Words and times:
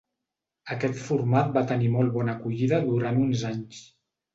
Aquest 0.75 0.97
format 1.01 1.53
va 1.59 1.65
tenir 1.75 1.93
molt 1.99 2.17
bona 2.19 2.39
acollida 2.41 2.85
durant 2.91 3.25
uns 3.31 3.51
anys. 3.57 3.89